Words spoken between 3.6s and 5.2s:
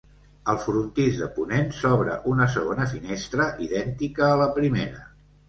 idèntica a la primera.